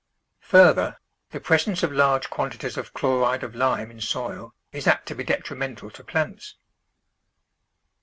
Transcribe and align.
Further, 0.49 0.99
the 1.29 1.39
presence 1.39 1.83
of 1.83 1.91
large 1.91 2.31
quantities 2.31 2.75
of 2.75 2.91
chloride 2.91 3.43
of 3.43 3.53
lime 3.53 3.91
in 3.91 4.01
soil 4.01 4.55
is 4.71 4.87
apt 4.87 5.05
to 5.09 5.13
be 5.15 5.23
detrimental 5.23 5.91
to 5.91 6.03
plants. 6.03 6.55